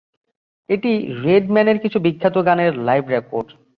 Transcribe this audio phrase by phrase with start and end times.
[0.69, 0.91] এটি
[1.23, 3.47] রেডম্যানের কিছু বিখ্যাত গানের লাইভ রেকর্ড।